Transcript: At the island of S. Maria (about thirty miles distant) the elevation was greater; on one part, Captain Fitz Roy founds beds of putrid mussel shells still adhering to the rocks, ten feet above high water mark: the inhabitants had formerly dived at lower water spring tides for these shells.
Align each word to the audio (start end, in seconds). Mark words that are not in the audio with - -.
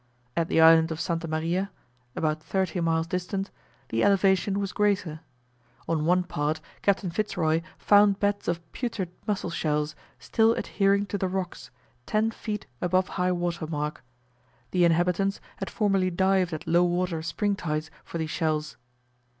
At 0.35 0.47
the 0.47 0.59
island 0.59 0.89
of 0.89 0.97
S. 0.97 1.11
Maria 1.29 1.69
(about 2.15 2.41
thirty 2.41 2.79
miles 2.79 3.05
distant) 3.05 3.51
the 3.89 4.03
elevation 4.03 4.59
was 4.59 4.73
greater; 4.73 5.19
on 5.87 6.05
one 6.05 6.23
part, 6.23 6.59
Captain 6.81 7.11
Fitz 7.11 7.37
Roy 7.37 7.61
founds 7.77 8.17
beds 8.17 8.47
of 8.47 8.59
putrid 8.71 9.11
mussel 9.27 9.51
shells 9.51 9.95
still 10.17 10.55
adhering 10.55 11.05
to 11.05 11.19
the 11.19 11.27
rocks, 11.27 11.69
ten 12.07 12.31
feet 12.31 12.65
above 12.81 13.09
high 13.09 13.31
water 13.31 13.67
mark: 13.67 14.03
the 14.71 14.85
inhabitants 14.85 15.39
had 15.57 15.69
formerly 15.69 16.09
dived 16.09 16.51
at 16.51 16.65
lower 16.65 16.89
water 16.89 17.21
spring 17.21 17.55
tides 17.55 17.91
for 18.03 18.17
these 18.17 18.31
shells. 18.31 18.77